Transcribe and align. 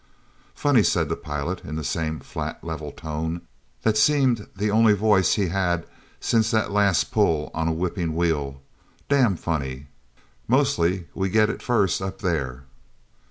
"Funny," 0.55 0.81
said 0.81 1.09
the 1.09 1.15
pilot 1.15 1.63
in 1.63 1.75
the 1.75 1.83
same 1.83 2.19
flat, 2.19 2.63
level 2.63 2.91
tone 2.91 3.41
that 3.83 3.95
seemed 3.97 4.47
the 4.55 4.71
only 4.71 4.93
voice 4.93 5.35
he 5.35 5.49
had 5.49 5.85
since 6.19 6.49
that 6.49 6.71
last 6.71 7.11
pull 7.11 7.51
on 7.53 7.67
a 7.67 7.71
whipping 7.71 8.15
wheel. 8.15 8.63
"Damn 9.09 9.35
funny—mostly 9.35 11.05
we 11.13 11.29
get 11.29 11.51
it 11.51 11.61
first 11.61 12.01
up 12.01 12.17
there." 12.17 12.63